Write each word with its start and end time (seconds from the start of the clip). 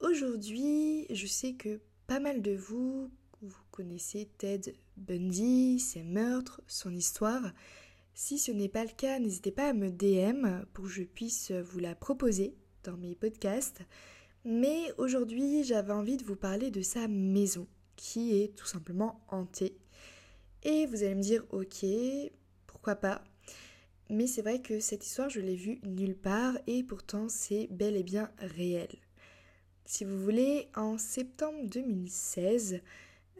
Aujourd'hui, 0.00 1.06
je 1.10 1.26
sais 1.26 1.54
que 1.54 1.80
pas 2.06 2.20
mal 2.20 2.40
de 2.40 2.52
vous, 2.52 3.10
vous 3.42 3.62
connaissez 3.72 4.28
Ted 4.38 4.76
Bundy, 4.96 5.80
ses 5.80 6.04
meurtres, 6.04 6.62
son 6.68 6.94
histoire. 6.94 7.52
Si 8.14 8.38
ce 8.38 8.52
n'est 8.52 8.68
pas 8.68 8.84
le 8.84 8.92
cas, 8.96 9.18
n'hésitez 9.18 9.50
pas 9.50 9.70
à 9.70 9.72
me 9.72 9.90
DM 9.90 10.64
pour 10.72 10.84
que 10.84 10.90
je 10.90 11.02
puisse 11.02 11.50
vous 11.50 11.80
la 11.80 11.96
proposer 11.96 12.54
dans 12.84 12.96
mes 12.96 13.16
podcasts. 13.16 13.80
Mais 14.44 14.92
aujourd'hui, 14.98 15.64
j'avais 15.64 15.92
envie 15.92 16.16
de 16.16 16.24
vous 16.24 16.36
parler 16.36 16.70
de 16.70 16.82
sa 16.82 17.08
maison, 17.08 17.66
qui 17.96 18.40
est 18.40 18.54
tout 18.54 18.66
simplement 18.66 19.20
hantée. 19.26 19.76
Et 20.62 20.86
vous 20.86 21.02
allez 21.02 21.16
me 21.16 21.22
dire, 21.22 21.44
ok, 21.50 21.84
pourquoi 22.68 22.94
pas? 22.94 23.24
Mais 24.10 24.28
c'est 24.28 24.42
vrai 24.42 24.62
que 24.62 24.78
cette 24.78 25.04
histoire, 25.04 25.28
je 25.28 25.40
l'ai 25.40 25.56
vue 25.56 25.80
nulle 25.82 26.16
part 26.16 26.56
et 26.68 26.84
pourtant 26.84 27.28
c'est 27.28 27.66
bel 27.72 27.96
et 27.96 28.04
bien 28.04 28.30
réel. 28.38 28.88
Si 29.90 30.04
vous 30.04 30.22
voulez, 30.22 30.68
en 30.76 30.98
septembre 30.98 31.60
2016, 31.64 32.82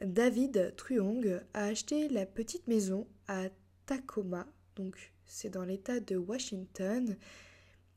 David 0.00 0.74
Truong 0.78 1.42
a 1.52 1.64
acheté 1.64 2.08
la 2.08 2.24
petite 2.24 2.66
maison 2.66 3.06
à 3.26 3.50
Tacoma, 3.84 4.46
donc 4.74 5.12
c'est 5.26 5.50
dans 5.50 5.66
l'état 5.66 6.00
de 6.00 6.16
Washington, 6.16 7.18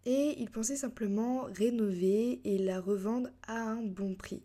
et 0.06 0.36
il 0.38 0.52
pensait 0.52 0.76
simplement 0.76 1.44
rénover 1.44 2.42
et 2.44 2.58
la 2.58 2.82
revendre 2.82 3.30
à 3.48 3.58
un 3.58 3.84
bon 3.84 4.16
prix. 4.16 4.44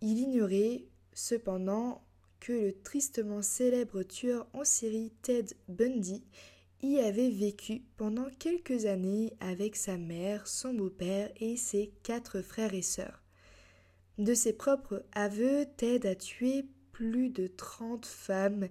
Il 0.00 0.18
ignorait 0.18 0.86
cependant 1.12 2.02
que 2.40 2.54
le 2.54 2.72
tristement 2.72 3.42
célèbre 3.42 4.02
tueur 4.02 4.48
en 4.54 4.64
série 4.64 5.12
Ted 5.20 5.54
Bundy 5.68 6.24
y 6.82 7.00
avait 7.00 7.30
vécu 7.30 7.82
pendant 7.96 8.28
quelques 8.38 8.86
années 8.86 9.32
avec 9.40 9.76
sa 9.76 9.96
mère, 9.96 10.46
son 10.46 10.74
beau-père 10.74 11.30
et 11.40 11.56
ses 11.56 11.92
quatre 12.02 12.40
frères 12.40 12.74
et 12.74 12.82
sœurs. 12.82 13.22
De 14.18 14.34
ses 14.34 14.52
propres 14.52 15.04
aveux, 15.12 15.66
Ted 15.76 16.08
a 16.08 16.14
tué 16.14 16.64
plus 16.92 17.30
de 17.30 17.46
trente 17.46 18.06
femmes 18.06 18.68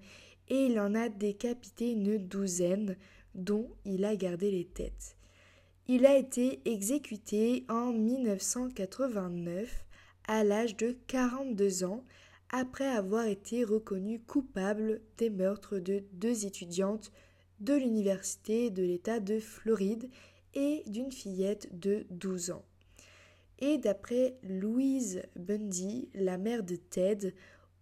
et 0.49 0.65
il 0.67 0.79
en 0.79 0.95
a 0.95 1.09
décapité 1.09 1.91
une 1.91 2.17
douzaine, 2.17 2.97
dont 3.35 3.69
il 3.85 4.05
a 4.05 4.15
gardé 4.15 4.51
les 4.51 4.65
têtes. 4.65 5.17
Il 5.87 6.05
a 6.05 6.17
été 6.17 6.61
exécuté 6.65 7.65
en 7.69 7.93
1989 7.93 9.85
à 10.27 10.43
l'âge 10.43 10.75
de 10.75 10.97
42 11.07 11.85
ans 11.85 12.03
après 12.49 12.87
avoir 12.87 13.25
été 13.25 13.63
reconnu 13.63 14.19
coupable 14.19 15.01
des 15.17 15.29
meurtres 15.29 15.79
de 15.79 16.03
deux 16.13 16.45
étudiantes 16.45 17.11
de 17.59 17.73
l'université 17.73 18.69
de 18.69 18.83
l'État 18.83 19.19
de 19.19 19.39
Floride 19.39 20.09
et 20.53 20.83
d'une 20.87 21.11
fillette 21.11 21.79
de 21.79 22.05
12 22.11 22.51
ans. 22.51 22.65
Et 23.59 23.77
d'après 23.77 24.37
Louise 24.43 25.23
Bundy, 25.35 26.09
la 26.13 26.37
mère 26.37 26.63
de 26.63 26.75
Ted, 26.75 27.33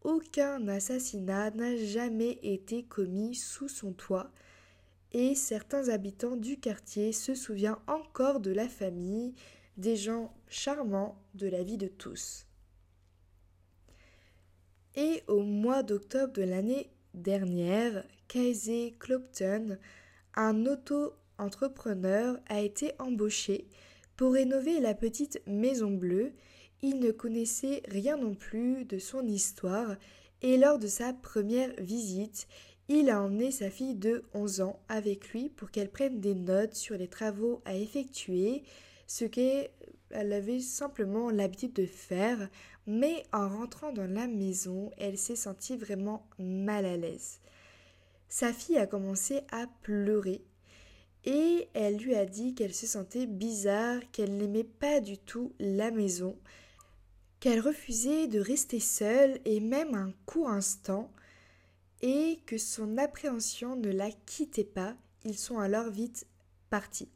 aucun 0.03 0.67
assassinat 0.67 1.51
n'a 1.51 1.75
jamais 1.75 2.39
été 2.43 2.83
commis 2.83 3.35
sous 3.35 3.67
son 3.67 3.91
toit 3.91 4.31
et 5.11 5.33
certains 5.33 5.89
habitants 5.89 6.35
du 6.35 6.59
quartier 6.59 7.13
se 7.13 7.35
souviennent 7.35 7.77
encore 7.87 8.41
de 8.41 8.51
la 8.51 8.67
famille, 8.67 9.33
des 9.77 9.95
gens 9.95 10.33
charmants 10.49 11.17
de 11.35 11.47
la 11.47 11.63
vie 11.63 11.77
de 11.77 11.87
tous. 11.87 12.45
Et 14.95 15.23
au 15.27 15.41
mois 15.41 15.83
d'octobre 15.83 16.33
de 16.33 16.43
l'année 16.43 16.89
dernière, 17.13 18.05
Casey 18.27 18.95
Clopton, 18.99 19.77
un 20.35 20.65
auto-entrepreneur, 20.65 22.39
a 22.47 22.61
été 22.61 22.91
embauché 22.99 23.67
pour 24.15 24.33
rénover 24.33 24.79
la 24.79 24.93
petite 24.93 25.41
Maison 25.47 25.91
Bleue. 25.91 26.33
Il 26.81 26.99
ne 26.99 27.11
connaissait 27.11 27.81
rien 27.87 28.17
non 28.17 28.35
plus 28.35 28.85
de 28.85 28.99
son 28.99 29.25
histoire 29.25 29.95
et 30.41 30.57
lors 30.57 30.79
de 30.79 30.87
sa 30.87 31.13
première 31.13 31.73
visite, 31.79 32.47
il 32.87 33.09
a 33.09 33.21
emmené 33.21 33.49
sa 33.49 33.69
fille 33.69 33.95
de 33.95 34.23
11 34.33 34.61
ans 34.61 34.79
avec 34.89 35.29
lui 35.29 35.49
pour 35.49 35.71
qu'elle 35.71 35.89
prenne 35.89 36.19
des 36.19 36.35
notes 36.35 36.75
sur 36.75 36.97
les 36.97 37.07
travaux 37.07 37.61
à 37.65 37.75
effectuer, 37.75 38.63
ce 39.07 39.25
qu'elle 39.25 39.69
avait 40.11 40.59
simplement 40.59 41.31
l'habitude 41.31 41.73
de 41.73 41.85
faire, 41.85 42.49
mais 42.85 43.23
en 43.33 43.49
rentrant 43.49 43.91
dans 43.91 44.05
la 44.05 44.27
maison, 44.27 44.91
elle 44.97 45.17
s'est 45.17 45.35
sentie 45.35 45.77
vraiment 45.77 46.27
mal 46.37 46.85
à 46.85 46.95
l'aise. 46.95 47.39
Sa 48.37 48.51
fille 48.51 48.77
a 48.77 48.85
commencé 48.85 49.43
à 49.49 49.65
pleurer 49.81 50.43
et 51.23 51.69
elle 51.73 51.95
lui 51.95 52.15
a 52.15 52.25
dit 52.25 52.53
qu'elle 52.53 52.73
se 52.73 52.85
sentait 52.85 53.27
bizarre, 53.27 54.01
qu'elle 54.11 54.35
n'aimait 54.35 54.65
pas 54.65 54.99
du 54.99 55.17
tout 55.17 55.53
la 55.57 55.89
maison, 55.89 56.37
qu'elle 57.39 57.61
refusait 57.61 58.27
de 58.27 58.41
rester 58.41 58.81
seule 58.81 59.39
et 59.45 59.61
même 59.61 59.95
un 59.95 60.11
court 60.25 60.49
instant, 60.49 61.13
et 62.01 62.41
que 62.45 62.57
son 62.57 62.97
appréhension 62.97 63.77
ne 63.77 63.89
la 63.89 64.11
quittait 64.11 64.65
pas, 64.65 64.97
ils 65.23 65.37
sont 65.37 65.59
alors 65.59 65.89
vite 65.89 66.27
partis. 66.69 67.07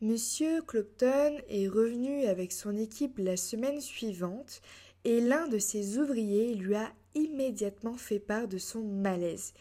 Monsieur 0.00 0.62
Clopton 0.62 1.36
est 1.50 1.68
revenu 1.68 2.24
avec 2.24 2.50
son 2.50 2.78
équipe 2.78 3.18
la 3.18 3.36
semaine 3.36 3.82
suivante 3.82 4.62
et 5.04 5.20
l'un 5.20 5.48
de 5.48 5.58
ses 5.58 5.98
ouvriers 5.98 6.54
lui 6.54 6.76
a 6.76 6.90
immédiatement 7.14 7.98
fait 7.98 8.20
part 8.20 8.48
de 8.48 8.56
son 8.56 8.80
malaise. 8.80 9.52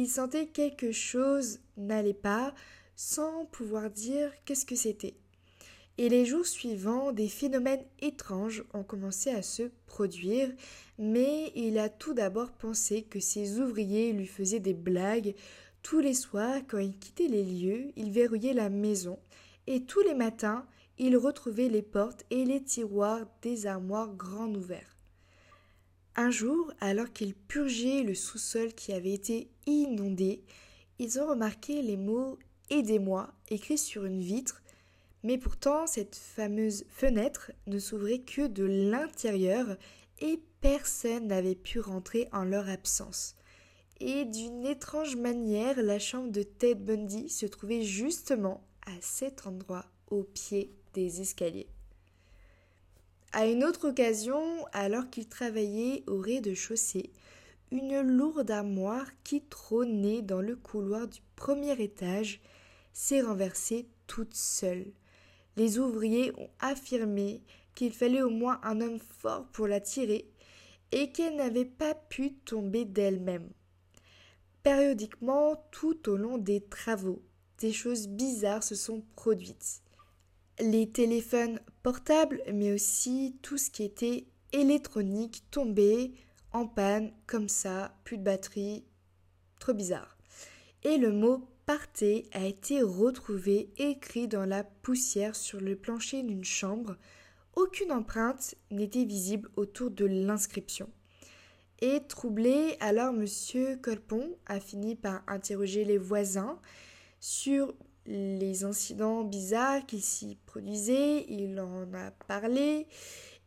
Il 0.00 0.06
sentait 0.08 0.46
quelque 0.46 0.92
chose 0.92 1.58
n'allait 1.76 2.14
pas 2.14 2.54
sans 2.94 3.46
pouvoir 3.46 3.90
dire 3.90 4.30
qu'est-ce 4.44 4.64
que 4.64 4.76
c'était. 4.76 5.16
Et 5.98 6.08
les 6.08 6.24
jours 6.24 6.46
suivants, 6.46 7.10
des 7.10 7.26
phénomènes 7.26 7.84
étranges 8.00 8.62
ont 8.74 8.84
commencé 8.84 9.30
à 9.30 9.42
se 9.42 9.64
produire, 9.86 10.52
mais 10.98 11.50
il 11.56 11.80
a 11.80 11.88
tout 11.88 12.14
d'abord 12.14 12.52
pensé 12.52 13.02
que 13.02 13.18
ses 13.18 13.58
ouvriers 13.58 14.12
lui 14.12 14.28
faisaient 14.28 14.60
des 14.60 14.72
blagues. 14.72 15.34
Tous 15.82 15.98
les 15.98 16.14
soirs, 16.14 16.60
quand 16.68 16.78
il 16.78 16.96
quittait 16.96 17.26
les 17.26 17.42
lieux, 17.42 17.90
il 17.96 18.12
verrouillait 18.12 18.54
la 18.54 18.70
maison, 18.70 19.18
et 19.66 19.82
tous 19.82 20.02
les 20.02 20.14
matins, 20.14 20.64
il 20.98 21.16
retrouvait 21.16 21.68
les 21.68 21.82
portes 21.82 22.24
et 22.30 22.44
les 22.44 22.62
tiroirs 22.62 23.26
des 23.42 23.66
armoires 23.66 24.14
grands 24.14 24.54
ouverts. 24.54 24.97
Un 26.20 26.32
jour, 26.32 26.72
alors 26.80 27.12
qu'ils 27.12 27.32
purgeaient 27.36 28.02
le 28.02 28.12
sous-sol 28.12 28.74
qui 28.74 28.92
avait 28.92 29.12
été 29.12 29.52
inondé, 29.66 30.42
ils 30.98 31.20
ont 31.20 31.28
remarqué 31.28 31.80
les 31.80 31.96
mots 31.96 32.40
Aidez-moi 32.70 33.32
écrits 33.50 33.78
sur 33.78 34.04
une 34.04 34.20
vitre, 34.20 34.60
mais 35.22 35.38
pourtant 35.38 35.86
cette 35.86 36.16
fameuse 36.16 36.84
fenêtre 36.88 37.52
ne 37.68 37.78
s'ouvrait 37.78 38.18
que 38.18 38.48
de 38.48 38.64
l'intérieur 38.64 39.76
et 40.18 40.42
personne 40.60 41.28
n'avait 41.28 41.54
pu 41.54 41.78
rentrer 41.78 42.26
en 42.32 42.42
leur 42.42 42.68
absence. 42.68 43.36
Et 44.00 44.24
d'une 44.24 44.66
étrange 44.66 45.14
manière, 45.14 45.80
la 45.80 46.00
chambre 46.00 46.32
de 46.32 46.42
Ted 46.42 46.82
Bundy 46.82 47.28
se 47.28 47.46
trouvait 47.46 47.84
justement 47.84 48.66
à 48.86 49.00
cet 49.00 49.46
endroit, 49.46 49.86
au 50.10 50.24
pied 50.24 50.74
des 50.94 51.20
escaliers. 51.20 51.68
À 53.32 53.46
une 53.46 53.62
autre 53.62 53.88
occasion, 53.88 54.42
alors 54.72 55.10
qu'il 55.10 55.28
travaillait 55.28 56.02
au 56.06 56.18
rez-de-chaussée, 56.18 57.10
une 57.70 58.00
lourde 58.00 58.50
armoire 58.50 59.06
qui 59.22 59.42
trônait 59.42 60.22
dans 60.22 60.40
le 60.40 60.56
couloir 60.56 61.06
du 61.06 61.20
premier 61.36 61.78
étage 61.82 62.40
s'est 62.94 63.20
renversée 63.20 63.86
toute 64.06 64.34
seule. 64.34 64.86
Les 65.56 65.78
ouvriers 65.78 66.32
ont 66.38 66.48
affirmé 66.58 67.42
qu'il 67.74 67.92
fallait 67.92 68.22
au 68.22 68.30
moins 68.30 68.60
un 68.62 68.80
homme 68.80 68.98
fort 68.98 69.44
pour 69.52 69.68
la 69.68 69.80
tirer 69.80 70.30
et 70.90 71.12
qu'elle 71.12 71.36
n'avait 71.36 71.66
pas 71.66 71.94
pu 71.94 72.32
tomber 72.32 72.86
d'elle-même. 72.86 73.50
Périodiquement, 74.62 75.62
tout 75.70 76.08
au 76.08 76.16
long 76.16 76.38
des 76.38 76.62
travaux, 76.62 77.22
des 77.58 77.72
choses 77.72 78.08
bizarres 78.08 78.62
se 78.62 78.74
sont 78.74 79.02
produites 79.16 79.82
les 80.60 80.90
téléphones 80.90 81.60
portables, 81.82 82.42
mais 82.52 82.72
aussi 82.72 83.36
tout 83.42 83.58
ce 83.58 83.70
qui 83.70 83.84
était 83.84 84.26
électronique 84.52 85.44
tombait 85.50 86.12
en 86.52 86.66
panne 86.66 87.12
comme 87.26 87.48
ça, 87.48 87.94
plus 88.04 88.18
de 88.18 88.22
batterie, 88.22 88.84
trop 89.60 89.74
bizarre. 89.74 90.16
Et 90.84 90.96
le 90.96 91.12
mot 91.12 91.46
partez 91.66 92.28
a 92.32 92.46
été 92.46 92.82
retrouvé 92.82 93.70
écrit 93.76 94.28
dans 94.28 94.46
la 94.46 94.64
poussière 94.64 95.36
sur 95.36 95.60
le 95.60 95.76
plancher 95.76 96.22
d'une 96.22 96.44
chambre. 96.44 96.96
Aucune 97.56 97.92
empreinte 97.92 98.54
n'était 98.70 99.04
visible 99.04 99.50
autour 99.56 99.90
de 99.90 100.06
l'inscription. 100.06 100.88
Et 101.80 102.00
troublé, 102.08 102.76
alors 102.80 103.12
monsieur 103.12 103.76
Colpon 103.76 104.36
a 104.46 104.60
fini 104.60 104.96
par 104.96 105.22
interroger 105.28 105.84
les 105.84 105.98
voisins 105.98 106.58
sur 107.20 107.74
les 108.08 108.64
incidents 108.64 109.22
bizarres 109.22 109.84
qui 109.86 110.00
s'y 110.00 110.38
produisaient, 110.46 111.26
il 111.28 111.60
en 111.60 111.92
a 111.92 112.10
parlé 112.26 112.86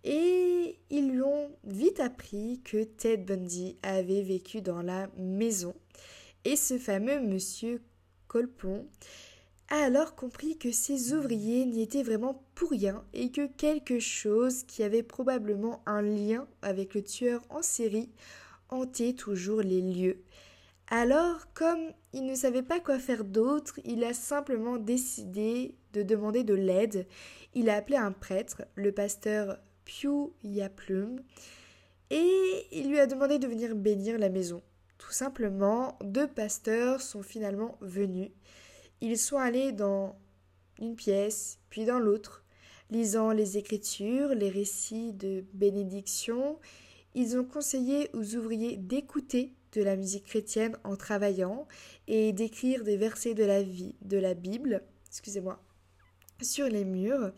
et 0.03 0.79
ils 0.89 1.11
lui 1.11 1.21
ont 1.21 1.51
vite 1.63 1.99
appris 1.99 2.61
que 2.63 2.83
Ted 2.83 3.23
Bundy 3.23 3.77
avait 3.81 4.21
vécu 4.21 4.61
dans 4.61 4.81
la 4.81 5.09
maison. 5.17 5.73
Et 6.45 6.55
ce 6.55 6.77
fameux 6.77 7.19
monsieur 7.19 7.81
Colpon 8.27 8.87
a 9.69 9.77
alors 9.77 10.15
compris 10.15 10.57
que 10.57 10.71
ces 10.71 11.13
ouvriers 11.13 11.65
n'y 11.65 11.81
étaient 11.81 12.03
vraiment 12.03 12.43
pour 12.53 12.69
rien 12.71 13.03
et 13.13 13.31
que 13.31 13.47
quelque 13.47 13.99
chose 13.99 14.63
qui 14.63 14.83
avait 14.83 15.03
probablement 15.03 15.81
un 15.87 16.01
lien 16.01 16.47
avec 16.61 16.93
le 16.93 17.03
tueur 17.03 17.41
en 17.49 17.63
série 17.63 18.11
hantait 18.69 19.13
toujours 19.13 19.61
les 19.61 19.81
lieux. 19.81 20.23
Alors, 20.91 21.51
comme 21.53 21.91
il 22.13 22.27
ne 22.27 22.35
savait 22.35 22.61
pas 22.61 22.79
quoi 22.79 22.99
faire 22.99 23.23
d'autre, 23.23 23.79
il 23.83 24.03
a 24.03 24.13
simplement 24.13 24.77
décidé 24.77 25.73
de 25.93 26.03
demander 26.03 26.43
de 26.43 26.53
l'aide. 26.53 27.07
Il 27.55 27.67
a 27.69 27.77
appelé 27.77 27.97
un 27.97 28.11
prêtre, 28.11 28.63
le 28.75 28.91
pasteur 28.91 29.57
Piu 29.85 30.27
Yaplum, 30.43 31.19
et 32.11 32.67
il 32.71 32.89
lui 32.89 32.99
a 32.99 33.07
demandé 33.07 33.39
de 33.39 33.47
venir 33.47 33.73
bénir 33.73 34.19
la 34.19 34.29
maison. 34.29 34.61
Tout 34.99 35.11
simplement, 35.11 35.97
deux 36.03 36.27
pasteurs 36.27 37.01
sont 37.01 37.23
finalement 37.23 37.77
venus 37.81 38.29
ils 39.01 39.17
sont 39.17 39.37
allés 39.37 39.71
dans 39.71 40.15
une 40.79 40.95
pièce, 40.95 41.59
puis 41.69 41.85
dans 41.85 41.99
l'autre, 41.99 42.43
lisant 42.91 43.31
les 43.31 43.57
Écritures, 43.57 44.29
les 44.29 44.49
récits 44.49 45.11
de 45.13 45.43
bénédiction. 45.53 46.59
Ils 47.15 47.35
ont 47.37 47.43
conseillé 47.43 48.09
aux 48.13 48.35
ouvriers 48.35 48.77
d'écouter 48.77 49.53
de 49.73 49.81
la 49.81 49.95
musique 49.95 50.25
chrétienne 50.25 50.77
en 50.83 50.95
travaillant 50.95 51.67
et 52.07 52.33
d'écrire 52.33 52.83
des 52.83 52.97
versets 52.97 53.33
de 53.33 53.43
la 53.43 53.63
vie, 53.63 53.95
de 54.01 54.17
la 54.17 54.33
Bible, 54.33 54.83
excusez-moi, 55.07 55.61
sur 56.41 56.67
les 56.67 56.85
murs. 56.85 57.31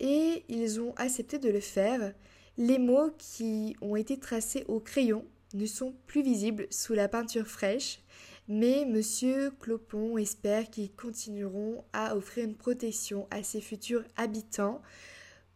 Et 0.00 0.44
ils 0.48 0.80
ont 0.80 0.94
accepté 0.96 1.38
de 1.38 1.50
le 1.50 1.60
faire. 1.60 2.12
Les 2.56 2.78
mots 2.78 3.10
qui 3.18 3.76
ont 3.80 3.96
été 3.96 4.18
tracés 4.18 4.64
au 4.68 4.80
crayon 4.80 5.24
ne 5.54 5.66
sont 5.66 5.94
plus 6.06 6.22
visibles 6.22 6.66
sous 6.70 6.94
la 6.94 7.08
peinture 7.08 7.46
fraîche, 7.46 8.00
mais 8.48 8.84
Monsieur 8.84 9.52
Clopon 9.60 10.18
espère 10.18 10.68
qu'ils 10.68 10.92
continueront 10.92 11.84
à 11.92 12.16
offrir 12.16 12.44
une 12.44 12.56
protection 12.56 13.26
à 13.30 13.42
ses 13.42 13.60
futurs 13.60 14.04
habitants. 14.16 14.82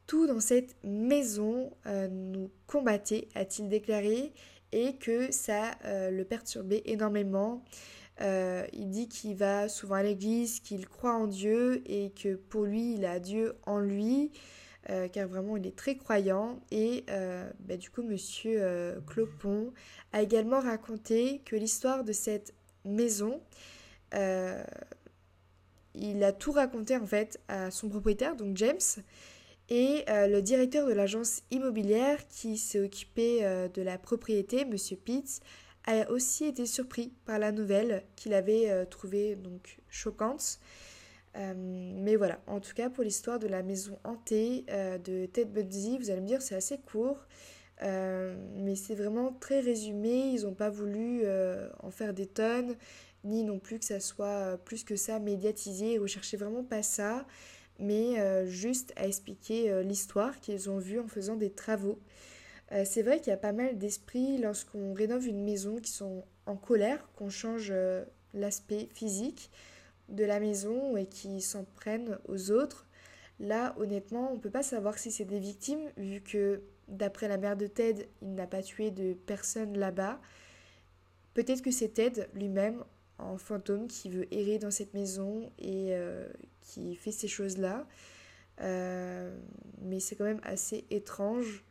Tout 0.06 0.26
dans 0.26 0.40
cette 0.40 0.74
maison 0.84 1.70
euh, 1.86 2.08
nous 2.08 2.50
combattait, 2.66 3.28
a-t-il 3.34 3.68
déclaré, 3.68 4.32
et 4.72 4.96
que 4.96 5.32
ça 5.32 5.72
euh, 5.84 6.10
le 6.10 6.24
perturbait 6.24 6.82
énormément. 6.86 7.64
Euh, 8.20 8.66
il 8.72 8.90
dit 8.90 9.08
qu'il 9.08 9.36
va 9.36 9.68
souvent 9.68 9.96
à 9.96 10.02
l'église, 10.02 10.60
qu'il 10.60 10.88
croit 10.88 11.14
en 11.14 11.26
Dieu 11.26 11.82
et 11.86 12.10
que 12.10 12.34
pour 12.34 12.64
lui, 12.64 12.94
il 12.94 13.04
a 13.04 13.20
Dieu 13.20 13.54
en 13.64 13.78
lui, 13.78 14.32
car 15.12 15.28
vraiment 15.28 15.58
il 15.58 15.66
est 15.66 15.76
très 15.76 15.96
croyant. 15.96 16.60
Et 16.70 17.04
bah, 17.60 17.76
du 17.76 17.90
coup, 17.90 18.02
monsieur 18.02 18.98
Clopon 19.06 19.72
a 20.12 20.22
également 20.22 20.60
raconté 20.60 21.42
que 21.44 21.56
l'histoire 21.56 22.04
de 22.04 22.12
cette 22.12 22.54
maison. 22.88 23.40
Euh, 24.14 24.62
il 25.94 26.22
a 26.24 26.32
tout 26.32 26.52
raconté 26.52 26.96
en 26.96 27.06
fait 27.06 27.40
à 27.48 27.70
son 27.70 27.88
propriétaire, 27.88 28.36
donc 28.36 28.56
James, 28.56 28.78
et 29.68 30.04
euh, 30.08 30.26
le 30.26 30.42
directeur 30.42 30.86
de 30.86 30.92
l'agence 30.92 31.42
immobilière 31.50 32.26
qui 32.28 32.56
s'est 32.56 32.80
occupé 32.80 33.44
euh, 33.44 33.68
de 33.68 33.82
la 33.82 33.98
propriété, 33.98 34.64
Monsieur 34.64 34.96
Pitts, 34.96 35.40
a 35.86 36.10
aussi 36.10 36.44
été 36.44 36.66
surpris 36.66 37.12
par 37.24 37.38
la 37.38 37.52
nouvelle 37.52 38.04
qu'il 38.16 38.34
avait 38.34 38.84
trouvée 38.86 39.36
donc 39.36 39.78
choquante. 39.88 40.60
mais 41.34 42.16
voilà, 42.16 42.42
en 42.46 42.60
tout 42.60 42.74
cas 42.74 42.90
pour 42.90 43.04
l'histoire 43.04 43.38
de 43.38 43.46
la 43.46 43.62
maison 43.62 43.98
hantée 44.04 44.66
de 44.68 45.24
Ted 45.24 45.46
Bundy, 45.46 45.96
vous 45.96 46.10
allez 46.10 46.20
me 46.20 46.26
dire 46.26 46.42
c'est 46.42 46.56
assez 46.56 46.76
court. 46.76 47.26
Euh, 47.82 48.34
mais 48.56 48.74
c'est 48.74 48.94
vraiment 48.94 49.32
très 49.32 49.60
résumé, 49.60 50.32
ils 50.32 50.42
n'ont 50.42 50.54
pas 50.54 50.70
voulu 50.70 51.20
euh, 51.24 51.68
en 51.80 51.90
faire 51.90 52.12
des 52.12 52.26
tonnes, 52.26 52.74
ni 53.24 53.44
non 53.44 53.58
plus 53.58 53.78
que 53.78 53.84
ça 53.84 54.00
soit 54.00 54.26
euh, 54.26 54.56
plus 54.56 54.82
que 54.84 54.96
ça 54.96 55.20
médiatisé, 55.20 55.94
ils 55.94 55.98
recherchaient 55.98 56.36
vraiment 56.36 56.64
pas 56.64 56.82
ça, 56.82 57.24
mais 57.78 58.46
juste 58.46 58.92
à 58.96 59.06
expliquer 59.06 59.82
l'histoire 59.82 60.40
qu'ils 60.40 60.68
ont 60.70 60.78
vue 60.78 61.00
en 61.00 61.08
faisant 61.08 61.36
des 61.36 61.50
travaux. 61.50 61.98
c'est 62.84 63.02
vrai 63.02 63.18
qu'il 63.18 63.30
y 63.30 63.34
a 63.34 63.38
pas 63.38 63.52
mal 63.52 63.78
d'esprits 63.78 64.38
lorsqu'on 64.38 64.92
rénove 64.92 65.26
une 65.26 65.44
maison 65.44 65.76
qui 65.76 65.92
sont 65.92 66.24
en 66.46 66.56
colère, 66.56 67.08
qu'on 67.16 67.30
change 67.30 67.72
l'aspect 68.34 68.88
physique 68.94 69.50
de 70.08 70.24
la 70.24 70.40
maison 70.40 70.96
et 70.96 71.06
qui 71.06 71.40
s'en 71.40 71.64
prennent 71.64 72.18
aux 72.26 72.50
autres. 72.50 72.86
Là, 73.40 73.74
honnêtement, 73.78 74.32
on 74.32 74.34
ne 74.34 74.40
peut 74.40 74.50
pas 74.50 74.62
savoir 74.62 74.98
si 74.98 75.12
c'est 75.12 75.24
des 75.24 75.38
victimes, 75.38 75.90
vu 75.96 76.20
que 76.20 76.62
D'après 76.88 77.28
la 77.28 77.36
mère 77.36 77.56
de 77.56 77.66
Ted, 77.66 78.08
il 78.22 78.34
n'a 78.34 78.46
pas 78.46 78.62
tué 78.62 78.90
de 78.90 79.12
personne 79.12 79.76
là-bas. 79.76 80.18
Peut-être 81.34 81.60
que 81.60 81.70
c'est 81.70 81.90
Ted 81.90 82.28
lui-même, 82.32 82.82
en 83.18 83.36
fantôme, 83.36 83.88
qui 83.88 84.08
veut 84.08 84.32
errer 84.32 84.58
dans 84.58 84.70
cette 84.70 84.94
maison 84.94 85.50
et 85.58 85.88
euh, 85.90 86.26
qui 86.62 86.94
fait 86.94 87.12
ces 87.12 87.28
choses-là. 87.28 87.86
Euh, 88.60 89.36
mais 89.82 90.00
c'est 90.00 90.16
quand 90.16 90.24
même 90.24 90.40
assez 90.42 90.84
étrange. 90.90 91.64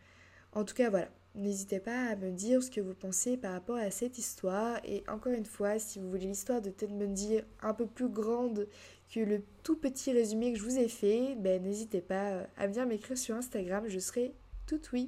En 0.54 0.64
tout 0.64 0.76
cas, 0.76 0.90
voilà. 0.90 1.10
N'hésitez 1.36 1.80
pas 1.80 2.08
à 2.08 2.16
me 2.16 2.32
dire 2.32 2.64
ce 2.64 2.72
que 2.72 2.82
vous 2.82 2.96
pensez 2.96 3.38
par 3.38 3.54
rapport 3.54 3.76
à 3.76 3.92
cette 3.92 4.18
histoire. 4.18 4.80
Et 4.84 5.04
encore 5.08 5.34
une 5.34 5.46
fois, 5.46 5.78
si 5.78 6.00
vous 6.00 6.10
voulez 6.10 6.26
l'histoire 6.26 6.64
de 6.64 6.72
Ted 6.72 6.92
Bundy 6.92 7.42
un 7.62 7.76
peu 7.76 7.86
plus 7.86 8.10
grande 8.10 8.68
que 9.14 9.20
le 9.20 9.44
tout 9.62 9.76
petit 9.78 10.12
résumé 10.12 10.52
que 10.52 10.58
je 10.58 10.64
vous 10.64 10.80
ai 10.80 10.88
fait, 10.88 11.36
ben, 11.36 11.62
n'hésitez 11.62 12.02
pas 12.02 12.48
à 12.58 12.66
venir 12.66 12.88
m'écrire 12.88 13.20
sur 13.20 13.36
Instagram. 13.36 13.86
Je 13.88 14.00
serai 14.00 14.34
tout 14.66 14.82
oui. 14.94 15.06